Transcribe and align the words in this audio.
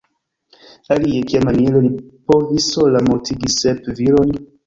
Alie, 0.93 1.19
kiamaniere 1.31 1.83
li 1.83 1.91
povis 2.31 2.71
sola 2.77 3.05
mortigi 3.09 3.53
sep 3.59 3.93
virojn? 4.01 4.35